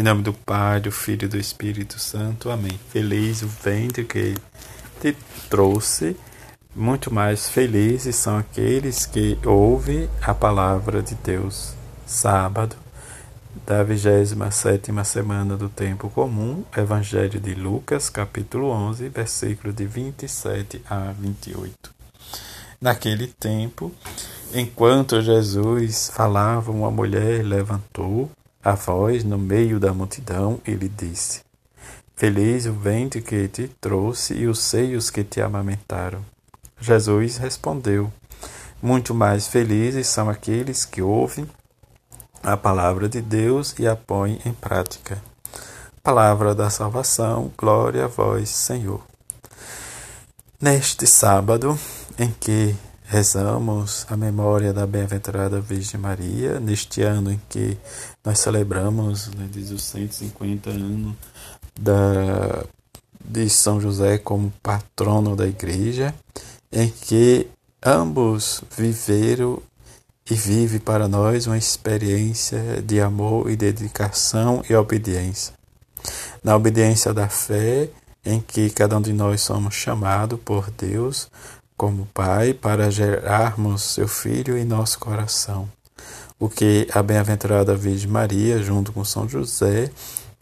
Em 0.00 0.02
nome 0.02 0.22
do 0.22 0.32
Pai, 0.32 0.80
do 0.80 0.90
Filho 0.90 1.26
e 1.26 1.28
do 1.28 1.36
Espírito 1.36 1.98
Santo. 1.98 2.48
Amém. 2.48 2.80
Feliz 2.88 3.42
o 3.42 3.46
ventre 3.46 4.02
que 4.02 4.34
te 4.98 5.14
trouxe. 5.50 6.16
Muito 6.74 7.12
mais 7.12 7.50
felizes 7.50 8.16
são 8.16 8.38
aqueles 8.38 9.04
que 9.04 9.36
ouvem 9.44 10.08
a 10.22 10.32
palavra 10.32 11.02
de 11.02 11.14
Deus. 11.16 11.74
Sábado 12.06 12.76
da 13.66 13.82
27 13.82 14.90
semana 15.04 15.54
do 15.54 15.68
tempo 15.68 16.08
comum, 16.08 16.64
Evangelho 16.74 17.38
de 17.38 17.54
Lucas, 17.54 18.08
capítulo 18.08 18.70
11, 18.70 19.06
versículo 19.10 19.70
de 19.70 19.84
27 19.84 20.80
a 20.88 21.12
28. 21.12 21.92
Naquele 22.80 23.26
tempo, 23.26 23.92
enquanto 24.54 25.20
Jesus 25.20 26.10
falava, 26.14 26.72
uma 26.72 26.90
mulher 26.90 27.44
levantou 27.44 28.30
a 28.62 28.72
voz 28.72 29.24
no 29.24 29.38
meio 29.38 29.80
da 29.80 29.92
multidão 29.92 30.60
e 30.66 30.72
lhe 30.72 30.88
disse: 30.88 31.40
Feliz 32.14 32.66
o 32.66 32.72
ventre 32.72 33.22
que 33.22 33.48
te 33.48 33.68
trouxe 33.80 34.34
e 34.34 34.46
os 34.46 34.58
seios 34.58 35.08
que 35.08 35.24
te 35.24 35.40
amamentaram. 35.40 36.24
Jesus 36.78 37.38
respondeu: 37.38 38.12
Muito 38.82 39.14
mais 39.14 39.46
felizes 39.46 40.06
são 40.06 40.28
aqueles 40.28 40.84
que 40.84 41.00
ouvem 41.00 41.48
a 42.42 42.56
palavra 42.56 43.08
de 43.08 43.20
Deus 43.20 43.74
e 43.78 43.86
a 43.86 43.96
põem 43.96 44.38
em 44.44 44.52
prática. 44.52 45.22
Palavra 46.02 46.54
da 46.54 46.70
salvação, 46.70 47.52
glória 47.56 48.04
a 48.04 48.08
vós, 48.08 48.48
Senhor. 48.48 49.02
Neste 50.60 51.06
sábado, 51.06 51.78
em 52.18 52.30
que 52.30 52.74
rezamos 53.10 54.06
a 54.08 54.16
memória 54.16 54.72
da 54.72 54.86
bem-aventurada 54.86 55.60
Virgem 55.60 55.98
Maria, 55.98 56.60
neste 56.60 57.02
ano 57.02 57.32
em 57.32 57.40
que 57.48 57.76
nós 58.24 58.38
celebramos 58.38 59.26
né, 59.34 59.50
os 59.56 59.82
150 59.82 60.70
anos 60.70 61.16
da, 61.74 62.64
de 63.24 63.50
São 63.50 63.80
José 63.80 64.16
como 64.16 64.52
patrono 64.62 65.34
da 65.34 65.44
Igreja, 65.44 66.14
em 66.70 66.88
que 66.88 67.48
ambos 67.84 68.62
viveram 68.78 69.60
e 70.30 70.34
vive 70.34 70.78
para 70.78 71.08
nós 71.08 71.48
uma 71.48 71.58
experiência 71.58 72.80
de 72.80 73.00
amor 73.00 73.50
e 73.50 73.56
dedicação 73.56 74.62
e 74.70 74.74
obediência. 74.76 75.52
Na 76.44 76.54
obediência 76.54 77.12
da 77.12 77.28
fé, 77.28 77.90
em 78.24 78.40
que 78.40 78.70
cada 78.70 78.96
um 78.96 79.02
de 79.02 79.12
nós 79.12 79.40
somos 79.40 79.74
chamados 79.74 80.38
por 80.44 80.70
Deus 80.70 81.28
como 81.80 82.06
Pai 82.12 82.52
para 82.52 82.90
gerarmos 82.90 83.80
seu 83.94 84.06
Filho 84.06 84.58
em 84.58 84.66
nosso 84.66 84.98
coração. 84.98 85.66
O 86.38 86.46
que 86.46 86.86
a 86.92 87.02
bem-aventurada 87.02 87.74
Virgem 87.74 88.06
Maria, 88.06 88.62
junto 88.62 88.92
com 88.92 89.02
São 89.02 89.26
José, 89.26 89.90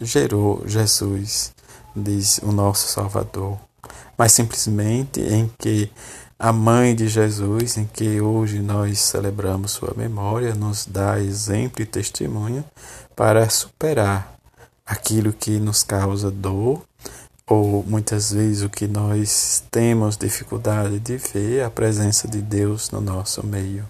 gerou 0.00 0.62
Jesus, 0.64 1.52
diz 1.96 2.38
o 2.38 2.52
nosso 2.52 2.86
Salvador. 2.86 3.58
Mas 4.16 4.30
simplesmente 4.30 5.20
em 5.22 5.50
que 5.58 5.90
a 6.38 6.52
mãe 6.52 6.94
de 6.94 7.08
Jesus, 7.08 7.78
em 7.78 7.84
que 7.84 8.20
hoje 8.20 8.60
nós 8.60 9.00
celebramos 9.00 9.72
sua 9.72 9.92
memória, 9.96 10.54
nos 10.54 10.86
dá 10.86 11.18
exemplo 11.18 11.82
e 11.82 11.86
testemunho 11.86 12.64
para 13.16 13.50
superar 13.50 14.36
aquilo 14.86 15.32
que 15.32 15.58
nos 15.58 15.82
causa 15.82 16.30
dor 16.30 16.80
ou 17.46 17.84
muitas 17.86 18.32
vezes 18.32 18.62
o 18.62 18.70
que 18.70 18.86
nós 18.86 19.62
temos 19.70 20.16
dificuldade 20.16 20.98
de 20.98 21.18
ver 21.18 21.62
a 21.62 21.70
presença 21.70 22.26
de 22.26 22.40
Deus 22.40 22.90
no 22.90 23.00
nosso 23.00 23.46
meio, 23.46 23.86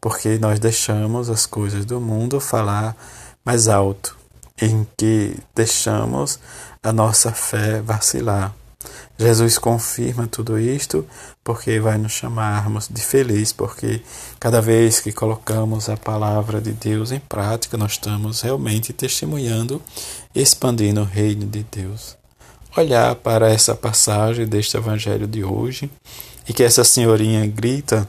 porque 0.00 0.38
nós 0.38 0.58
deixamos 0.58 1.30
as 1.30 1.46
coisas 1.46 1.84
do 1.84 2.00
mundo 2.00 2.40
falar 2.40 2.96
mais 3.44 3.68
alto, 3.68 4.16
em 4.60 4.86
que 4.96 5.36
deixamos 5.54 6.40
a 6.82 6.92
nossa 6.92 7.32
fé 7.32 7.80
vacilar. 7.80 8.52
Jesus 9.16 9.58
confirma 9.58 10.26
tudo 10.26 10.58
isto 10.58 11.06
porque 11.44 11.78
vai 11.78 11.96
nos 11.98 12.12
chamarmos 12.12 12.88
de 12.88 13.00
feliz, 13.00 13.52
porque 13.52 14.02
cada 14.40 14.60
vez 14.60 14.98
que 14.98 15.12
colocamos 15.12 15.88
a 15.88 15.96
palavra 15.96 16.60
de 16.60 16.72
Deus 16.72 17.12
em 17.12 17.20
prática, 17.20 17.76
nós 17.76 17.92
estamos 17.92 18.40
realmente 18.40 18.92
testemunhando, 18.92 19.80
expandindo 20.34 21.02
o 21.02 21.04
reino 21.04 21.46
de 21.46 21.64
Deus 21.70 22.20
olhar 22.76 23.14
para 23.16 23.50
essa 23.50 23.74
passagem 23.74 24.46
deste 24.46 24.76
evangelho 24.76 25.26
de 25.26 25.44
hoje 25.44 25.90
e 26.48 26.52
que 26.52 26.62
essa 26.62 26.84
senhorinha 26.84 27.46
grita 27.46 28.08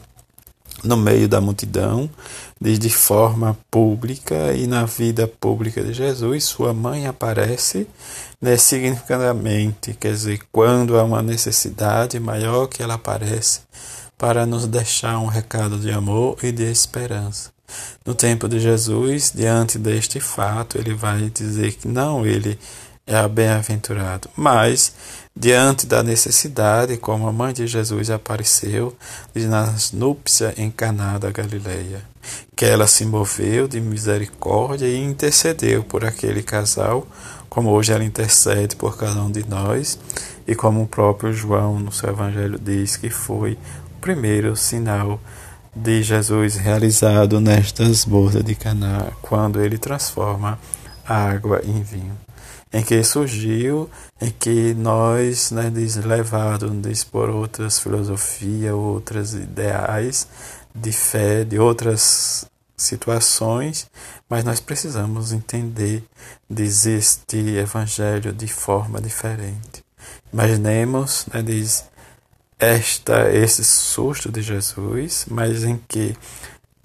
no 0.82 0.96
meio 0.96 1.28
da 1.28 1.40
multidão, 1.40 2.10
de 2.60 2.90
forma 2.90 3.56
pública 3.70 4.52
e 4.54 4.66
na 4.66 4.84
vida 4.84 5.26
pública 5.26 5.82
de 5.82 5.92
Jesus, 5.92 6.44
sua 6.44 6.72
mãe 6.72 7.06
aparece 7.06 7.86
né, 8.40 8.56
significativamente, 8.56 9.94
quer 9.94 10.12
dizer, 10.12 10.40
quando 10.52 10.98
há 10.98 11.04
uma 11.04 11.22
necessidade 11.22 12.18
maior 12.18 12.66
que 12.66 12.82
ela 12.82 12.94
aparece 12.94 13.60
para 14.16 14.46
nos 14.46 14.66
deixar 14.66 15.18
um 15.18 15.26
recado 15.26 15.78
de 15.78 15.90
amor 15.90 16.38
e 16.42 16.52
de 16.52 16.70
esperança. 16.70 17.52
No 18.04 18.14
tempo 18.14 18.48
de 18.48 18.60
Jesus, 18.60 19.32
diante 19.34 19.78
deste 19.78 20.20
fato, 20.20 20.78
ele 20.78 20.94
vai 20.94 21.30
dizer 21.30 21.72
que 21.72 21.88
não, 21.88 22.26
ele 22.26 22.58
é 23.06 23.28
bem-aventurado. 23.28 24.30
Mas, 24.34 24.94
diante 25.36 25.86
da 25.86 26.02
necessidade, 26.02 26.96
como 26.96 27.28
a 27.28 27.32
mãe 27.32 27.52
de 27.52 27.66
Jesus 27.66 28.10
apareceu 28.10 28.96
nas 29.34 29.92
núpcias 29.92 30.58
em 30.58 30.70
Caná 30.70 31.18
da 31.18 31.30
Galileia, 31.30 32.02
que 32.56 32.64
ela 32.64 32.86
se 32.86 33.04
moveu 33.04 33.68
de 33.68 33.80
misericórdia 33.80 34.86
e 34.86 35.02
intercedeu 35.02 35.84
por 35.84 36.04
aquele 36.04 36.42
casal, 36.42 37.06
como 37.48 37.70
hoje 37.70 37.92
ela 37.92 38.04
intercede 38.04 38.74
por 38.74 38.96
cada 38.96 39.22
um 39.22 39.30
de 39.30 39.46
nós, 39.48 39.98
e 40.46 40.54
como 40.54 40.82
o 40.82 40.86
próprio 40.86 41.32
João 41.32 41.78
no 41.78 41.92
seu 41.92 42.10
evangelho 42.10 42.58
diz 42.58 42.96
que 42.96 43.10
foi 43.10 43.52
o 43.52 44.00
primeiro 44.00 44.56
sinal 44.56 45.20
de 45.76 46.02
Jesus 46.02 46.56
realizado 46.56 47.40
nestas 47.40 48.04
bordas 48.04 48.44
de 48.44 48.54
Caná, 48.54 49.08
quando 49.20 49.60
ele 49.60 49.76
transforma 49.76 50.58
a 51.06 51.30
água 51.30 51.60
em 51.64 51.82
vinho 51.82 52.16
em 52.74 52.82
que 52.82 53.04
surgiu, 53.04 53.88
em 54.20 54.30
que 54.32 54.74
nós, 54.74 55.52
né, 55.52 55.70
levados 56.04 57.04
por 57.04 57.30
outras 57.30 57.78
filosofias, 57.78 58.72
outras 58.72 59.32
ideais 59.32 60.26
de 60.74 60.90
fé, 60.90 61.44
de 61.44 61.56
outras 61.56 62.44
situações, 62.76 63.88
mas 64.28 64.42
nós 64.42 64.58
precisamos 64.58 65.32
entender 65.32 66.02
este 66.84 67.56
evangelho 67.56 68.32
de 68.32 68.48
forma 68.48 69.00
diferente. 69.00 69.84
Imaginemos, 70.32 71.26
né, 71.32 71.42
diz 71.42 71.84
esta 72.58 73.30
esse 73.32 73.62
susto 73.62 74.32
de 74.32 74.42
Jesus, 74.42 75.26
mas 75.30 75.62
em 75.62 75.80
que 75.86 76.16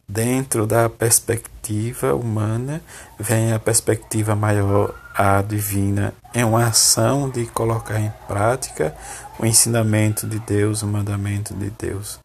dentro 0.07 0.67
da 0.67 0.87
perspectiva 0.87 2.13
humana 2.13 2.79
vem 3.19 3.53
a 3.53 3.59
perspectiva 3.59 4.35
maior 4.35 4.93
a 5.21 5.41
divina 5.41 6.13
é 6.33 6.45
uma 6.45 6.67
ação 6.67 7.29
de 7.29 7.45
colocar 7.47 7.99
em 7.99 8.09
prática 8.25 8.95
o 9.37 9.45
ensinamento 9.45 10.25
de 10.25 10.39
Deus, 10.39 10.81
o 10.81 10.87
mandamento 10.87 11.53
de 11.53 11.69
Deus. 11.71 12.21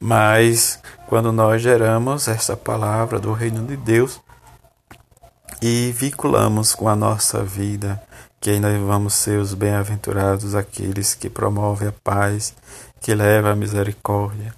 Mas 0.00 0.78
quando 1.06 1.32
nós 1.32 1.60
geramos 1.60 2.28
essa 2.28 2.56
palavra 2.56 3.20
do 3.20 3.34
reino 3.34 3.66
de 3.66 3.76
Deus 3.76 4.22
e 5.60 5.92
vinculamos 5.94 6.74
com 6.74 6.88
a 6.88 6.96
nossa 6.96 7.44
vida, 7.44 8.02
que 8.40 8.58
nós 8.58 8.80
vamos 8.80 9.12
ser 9.12 9.38
os 9.38 9.52
bem-aventurados, 9.52 10.54
aqueles 10.54 11.14
que 11.14 11.28
promovem 11.28 11.88
a 11.88 11.92
paz, 11.92 12.54
que 13.02 13.14
levam 13.14 13.50
a 13.50 13.54
misericórdia. 13.54 14.54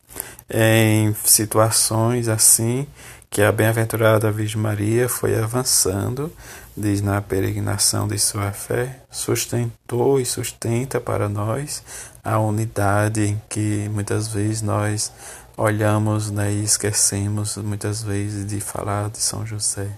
Em 0.49 1.13
situações 1.25 2.29
assim, 2.29 2.87
que 3.29 3.43
a 3.43 3.51
bem-aventurada 3.51 4.31
Virgem 4.31 4.61
Maria 4.61 5.09
foi 5.09 5.37
avançando, 5.37 6.31
diz 6.77 7.03
na 7.03 7.21
peregrinação 7.21 8.09
de 8.09 8.19
sua 8.19 8.53
fé, 8.53 9.01
sustentou 9.11 10.19
e 10.19 10.25
sustenta 10.25 11.01
para 11.01 11.29
nós 11.29 11.83
a 12.25 12.39
unidade 12.39 13.37
que 13.49 13.89
muitas 13.93 14.29
vezes 14.29 14.63
nós 14.63 15.13
olhamos 15.57 16.31
né, 16.31 16.53
e 16.53 16.65
esquecemos 16.65 17.57
muitas 17.59 18.03
vezes 18.03 18.47
de 18.47 18.61
falar 18.61 19.11
de 19.11 19.19
São 19.19 19.47
José. 19.47 19.89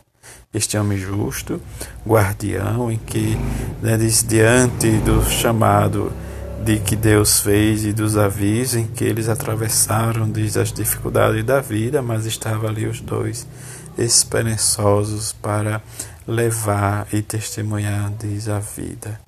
Este 0.53 0.77
homem 0.79 0.99
justo, 0.99 1.61
guardião, 2.07 2.91
em 2.91 2.99
que 2.99 3.37
né, 3.83 3.97
diz, 3.97 4.23
diante 4.23 4.91
do 4.99 5.23
chamado 5.25 6.13
de 6.65 6.79
que 6.79 6.97
Deus 6.97 7.41
fez 7.41 7.85
e 7.85 7.93
dos 7.93 8.17
avisos 8.17 8.77
em 8.77 8.87
que 8.87 9.05
eles 9.05 9.29
atravessaram 9.29 10.29
desde 10.29 10.59
as 10.61 10.73
dificuldades 10.73 11.45
da 11.45 11.61
vida, 11.61 12.01
mas 12.01 12.25
estavam 12.25 12.69
ali 12.69 12.87
os 12.87 13.01
dois 13.01 13.47
esperançosos 13.99 15.33
para 15.33 15.83
levar 16.27 17.07
e 17.13 17.23
testemunhar 17.23 18.11
diz 18.19 18.49
a 18.49 18.59
vida, 18.59 19.21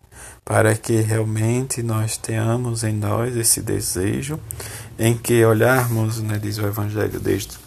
para 0.45 0.75
que 0.75 1.01
realmente 1.01 1.83
nós 1.83 2.17
tenhamos 2.17 2.85
em 2.85 2.95
nós 2.95 3.37
esse 3.37 3.61
desejo 3.61 4.41
em 4.99 5.17
que 5.17 5.45
olharmos, 5.45 6.21
né, 6.23 6.39
diz 6.39 6.59
o 6.59 6.67
Evangelho 6.67 7.21
desde 7.21 7.66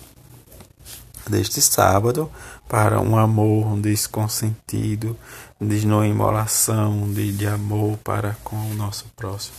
deste 1.29 1.61
sábado 1.61 2.29
para 2.67 2.99
um 2.99 3.17
amor 3.17 3.77
desconsentido, 3.77 5.15
de 5.59 5.85
não 5.85 6.05
imolação, 6.05 7.11
de, 7.11 7.31
de 7.31 7.47
amor 7.47 7.97
para 8.03 8.35
com 8.43 8.55
o 8.55 8.73
nosso 8.73 9.05
próximo. 9.15 9.55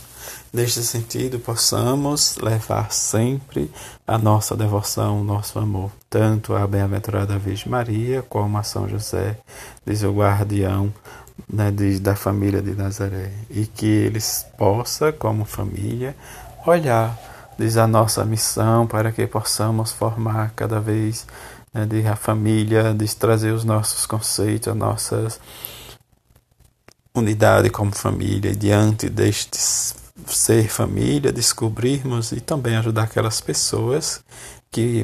Neste 0.53 0.83
sentido, 0.83 1.39
possamos 1.39 2.37
levar 2.37 2.91
sempre 2.91 3.71
a 4.05 4.17
nossa 4.17 4.55
devoção, 4.55 5.21
o 5.21 5.23
nosso 5.23 5.57
amor, 5.57 5.91
tanto 6.09 6.55
à 6.55 6.67
bem-aventurada 6.67 7.39
Virgem 7.39 7.69
Maria 7.69 8.21
como 8.21 8.57
a 8.57 8.63
São 8.63 8.87
José, 8.87 9.37
diz 9.85 10.03
o 10.03 10.11
guardião 10.11 10.93
né, 11.51 11.71
da 11.99 12.15
família 12.15 12.61
de 12.61 12.75
Nazaré, 12.75 13.31
e 13.49 13.65
que 13.65 13.85
eles 13.85 14.45
possam, 14.57 15.11
como 15.13 15.45
família, 15.45 16.15
olhar 16.65 17.17
diz 17.61 17.77
a 17.77 17.85
nossa 17.85 18.25
missão 18.25 18.87
para 18.87 19.11
que 19.11 19.27
possamos 19.27 19.91
formar 19.91 20.51
cada 20.55 20.79
vez 20.79 21.27
né, 21.73 21.85
de 21.85 22.05
a 22.07 22.15
família, 22.15 22.93
de 22.93 23.15
trazer 23.15 23.51
os 23.51 23.63
nossos 23.63 24.05
conceitos, 24.05 24.67
a 24.67 24.75
nossa 24.75 25.27
unidade 27.13 27.69
como 27.69 27.91
família, 27.91 28.55
diante 28.55 29.09
deste 29.09 29.57
ser 30.27 30.69
família, 30.69 31.31
descobrirmos 31.31 32.31
e 32.31 32.39
também 32.39 32.75
ajudar 32.75 33.03
aquelas 33.03 33.41
pessoas 33.41 34.23
que 34.71 35.03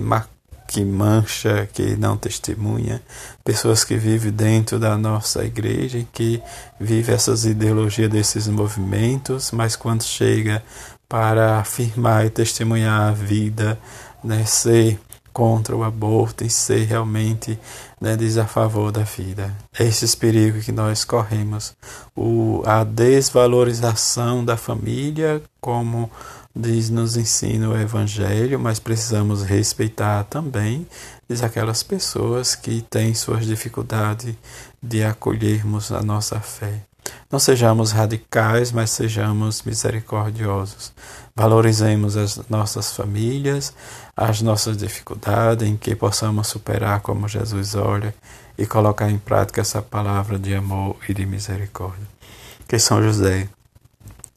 que 0.67 0.83
mancha, 0.83 1.67
que 1.71 1.95
não 1.95 2.17
testemunha, 2.17 3.01
pessoas 3.43 3.85
que 3.85 3.95
vivem 3.95 4.31
dentro 4.31 4.77
da 4.77 4.97
nossa 4.97 5.45
igreja 5.45 5.97
e 5.97 6.03
que 6.03 6.43
vivem 6.77 7.15
essas 7.15 7.45
ideologias 7.45 8.09
desses 8.09 8.47
movimentos, 8.49 9.51
mas 9.51 9.77
quando 9.77 10.03
chega 10.03 10.61
para 11.07 11.59
afirmar 11.59 12.25
e 12.25 12.29
testemunhar 12.29 13.09
a 13.09 13.11
vida, 13.13 13.79
né, 14.21 14.43
ser 14.45 14.99
contra 15.37 15.75
o 15.75 15.83
aborto 15.83 16.43
e 16.43 16.49
ser 16.49 16.85
realmente 16.85 17.59
né, 18.01 18.17
a 18.41 18.47
favor 18.47 18.91
da 18.91 19.03
vida. 19.03 19.55
É 19.77 19.83
esse 19.83 20.17
perigo 20.17 20.59
que 20.61 20.71
nós 20.71 21.05
corremos, 21.05 21.75
o, 22.15 22.63
a 22.65 22.83
desvalorização 22.83 24.43
da 24.43 24.57
família, 24.57 25.39
como 25.61 26.09
diz 26.55 26.89
nos 26.89 27.15
ensina 27.15 27.69
o 27.69 27.77
Evangelho, 27.77 28.59
mas 28.59 28.79
precisamos 28.79 29.43
respeitar 29.43 30.23
também 30.23 30.87
diz 31.29 31.43
aquelas 31.43 31.83
pessoas 31.83 32.55
que 32.55 32.81
têm 32.81 33.13
suas 33.13 33.45
dificuldades 33.45 34.33
de 34.81 35.03
acolhermos 35.03 35.91
a 35.91 36.01
nossa 36.01 36.39
fé. 36.39 36.81
Não 37.29 37.39
sejamos 37.39 37.91
radicais, 37.91 38.71
mas 38.71 38.89
sejamos 38.89 39.61
misericordiosos. 39.63 40.93
Valorizemos 41.35 42.15
as 42.15 42.47
nossas 42.49 42.93
famílias, 42.93 43.73
as 44.15 44.41
nossas 44.41 44.77
dificuldades, 44.77 45.67
em 45.67 45.75
que 45.75 45.93
possamos 45.93 46.47
superar 46.47 47.01
como 47.01 47.27
Jesus 47.27 47.75
olha 47.75 48.15
e 48.57 48.65
colocar 48.65 49.11
em 49.11 49.17
prática 49.17 49.59
essa 49.59 49.81
palavra 49.81 50.39
de 50.39 50.55
amor 50.55 50.95
e 51.09 51.13
de 51.13 51.25
misericórdia. 51.25 52.07
Que 52.65 52.79
São 52.79 53.03
José 53.03 53.49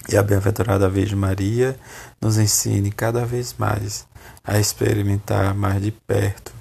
e 0.08 0.16
a 0.16 0.22
bem-aventurada 0.22 0.88
Virgem 0.88 1.16
Maria 1.16 1.78
nos 2.20 2.38
ensine 2.38 2.90
cada 2.90 3.24
vez 3.24 3.54
mais 3.56 4.04
a 4.44 4.58
experimentar 4.58 5.54
mais 5.54 5.80
de 5.80 5.92
perto 5.92 6.52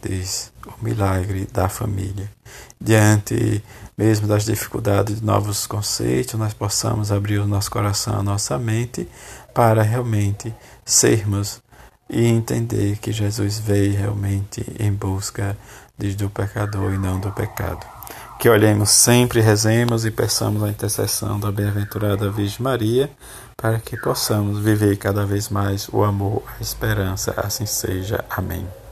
diz, 0.00 0.52
o 0.66 0.84
milagre 0.84 1.46
da 1.52 1.68
família. 1.68 2.30
Diante 2.80 3.62
mesmo 3.96 4.26
das 4.26 4.44
dificuldades 4.44 5.20
de 5.20 5.24
novos 5.24 5.66
conceitos, 5.66 6.34
nós 6.34 6.52
possamos 6.52 7.10
abrir 7.10 7.38
o 7.38 7.46
nosso 7.46 7.70
coração, 7.70 8.18
a 8.18 8.22
nossa 8.22 8.58
mente, 8.58 9.08
para 9.54 9.82
realmente 9.82 10.54
sermos 10.84 11.62
e 12.08 12.24
entender 12.26 12.98
que 12.98 13.12
Jesus 13.12 13.58
veio 13.58 13.96
realmente 13.96 14.64
em 14.78 14.92
busca 14.92 15.56
do 15.98 16.28
pecador 16.28 16.92
e 16.92 16.98
não 16.98 17.18
do 17.18 17.32
pecado. 17.32 17.86
Que 18.38 18.50
olhemos 18.50 18.90
sempre, 18.90 19.40
rezemos 19.40 20.04
e 20.04 20.10
peçamos 20.10 20.62
a 20.62 20.68
intercessão 20.68 21.40
da 21.40 21.50
bem-aventurada 21.50 22.30
Virgem 22.30 22.60
Maria, 22.60 23.10
para 23.56 23.78
que 23.78 23.96
possamos 23.96 24.58
viver 24.58 24.98
cada 24.98 25.24
vez 25.24 25.48
mais 25.48 25.88
o 25.90 26.04
amor, 26.04 26.42
a 26.58 26.62
esperança, 26.62 27.32
assim 27.38 27.64
seja. 27.64 28.22
Amém. 28.28 28.66